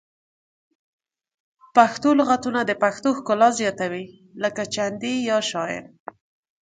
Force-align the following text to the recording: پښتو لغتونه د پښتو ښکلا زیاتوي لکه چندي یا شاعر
پښتو 1.75 2.09
لغتونه 2.19 2.59
د 2.65 2.71
پښتو 2.83 3.09
ښکلا 3.17 3.49
زیاتوي 3.59 4.05
لکه 4.43 4.61
چندي 4.75 5.13
یا 5.29 5.37
شاعر 5.49 5.83